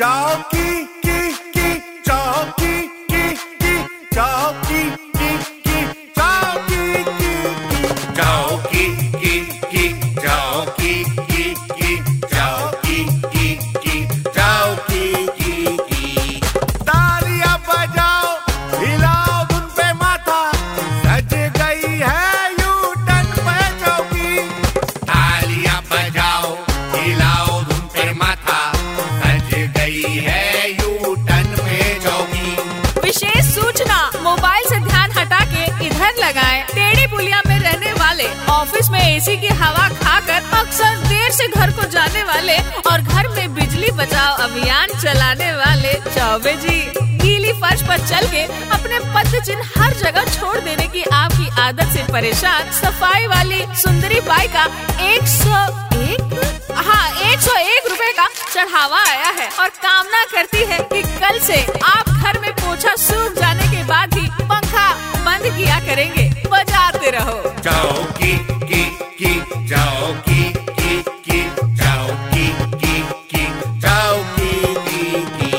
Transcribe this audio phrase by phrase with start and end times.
[0.00, 0.68] चौकी
[34.22, 39.36] मोबाइल से ध्यान हटा के इधर लगाएँ। टेढ़ी पुलिया में रहने वाले, ऑफ़िस में एसी
[39.40, 42.56] की हवा खाकर अक्सर देर से घर को जाने वाले
[42.90, 46.78] और घर में बिजली बचाओ अभियान चलाने वाले चौबे जी
[47.22, 48.42] गीली फर्श पर चल के
[48.76, 54.20] अपने पद चिन्ह हर जगह छोड़ देने की आपकी आदत से परेशान सफ़ाई वाली सुंदरी
[54.28, 54.64] बाई का
[55.12, 55.60] एक सौ
[56.02, 56.38] एक
[56.86, 61.38] हाँ एक सौ एक रूपए का चढ़ावा आया है और कामना करती है कि कल
[61.46, 61.60] से
[61.92, 61.99] आप
[65.60, 66.48] किया करेंगे?
[66.50, 68.32] बजाते रहो। जाओ, की
[68.66, 68.82] की
[69.18, 71.40] की, जाओ, की की की,
[71.74, 72.46] जाओ, की
[72.78, 73.44] की की,
[73.80, 75.49] जाओ, की की की।